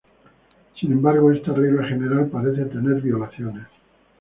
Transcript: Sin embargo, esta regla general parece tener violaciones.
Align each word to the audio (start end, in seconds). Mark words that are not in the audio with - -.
Sin 0.79 0.93
embargo, 0.93 1.31
esta 1.31 1.53
regla 1.53 1.83
general 1.87 2.25
parece 2.31 2.65
tener 2.65 3.03
violaciones. 3.03 3.67